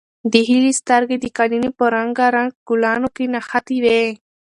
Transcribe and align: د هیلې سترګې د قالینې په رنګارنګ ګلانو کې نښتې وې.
د 0.33 0.33
هیلې 0.49 0.73
سترګې 0.81 1.17
د 1.19 1.25
قالینې 1.37 1.69
په 1.77 1.85
رنګارنګ 1.95 2.51
ګلانو 2.67 3.07
کې 3.15 3.25
نښتې 3.33 3.77
وې. 3.83 4.01